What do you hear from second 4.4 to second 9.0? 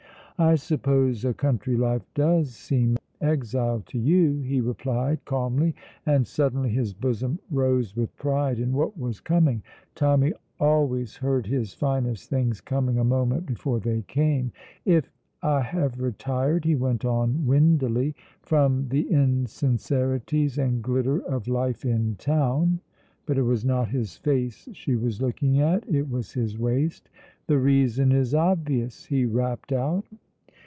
replied calmly, and suddenly his bosom rose with pride in what